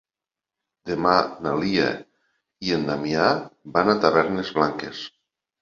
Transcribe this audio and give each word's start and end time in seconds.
Demà 0.91 1.11
na 1.47 1.53
Lea 1.63 1.85
i 2.69 2.75
en 2.79 2.89
Damià 2.89 3.29
van 3.77 3.95
a 3.95 3.99
Tavernes 4.07 4.55
Blanques. 4.57 5.07